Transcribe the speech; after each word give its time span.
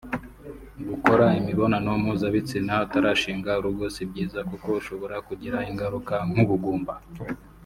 Gukora 0.89 1.25
imibonano 1.39 1.89
mpuzabitsina 2.01 2.73
utarashinga 2.85 3.51
urugo 3.59 3.85
si 3.95 4.03
byiza 4.09 4.39
kuko 4.49 4.67
ushora 4.79 5.15
kugira 5.27 5.57
ingaruka 5.69 6.13
nk’ubugumba 6.31 6.93